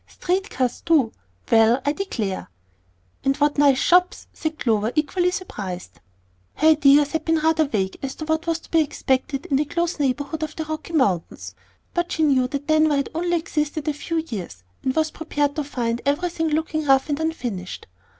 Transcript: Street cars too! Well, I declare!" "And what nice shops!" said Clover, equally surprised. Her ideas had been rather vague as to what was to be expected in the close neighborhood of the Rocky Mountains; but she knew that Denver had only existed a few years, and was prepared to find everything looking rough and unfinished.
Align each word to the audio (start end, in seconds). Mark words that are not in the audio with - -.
Street 0.07 0.49
cars 0.49 0.81
too! 0.81 1.11
Well, 1.51 1.79
I 1.85 1.91
declare!" 1.91 2.49
"And 3.23 3.37
what 3.37 3.59
nice 3.59 3.77
shops!" 3.77 4.25
said 4.33 4.57
Clover, 4.57 4.91
equally 4.95 5.29
surprised. 5.29 5.99
Her 6.55 6.69
ideas 6.69 7.11
had 7.11 7.23
been 7.23 7.37
rather 7.37 7.65
vague 7.65 7.97
as 8.01 8.15
to 8.15 8.25
what 8.25 8.47
was 8.47 8.57
to 8.61 8.71
be 8.71 8.79
expected 8.79 9.45
in 9.45 9.57
the 9.57 9.65
close 9.65 9.99
neighborhood 9.99 10.41
of 10.41 10.55
the 10.55 10.65
Rocky 10.65 10.93
Mountains; 10.93 11.53
but 11.93 12.13
she 12.13 12.23
knew 12.23 12.47
that 12.47 12.65
Denver 12.65 12.95
had 12.95 13.09
only 13.13 13.37
existed 13.37 13.87
a 13.87 13.93
few 13.93 14.25
years, 14.27 14.63
and 14.81 14.95
was 14.95 15.11
prepared 15.11 15.55
to 15.55 15.63
find 15.63 16.01
everything 16.03 16.47
looking 16.47 16.83
rough 16.83 17.07
and 17.07 17.19
unfinished. 17.19 17.85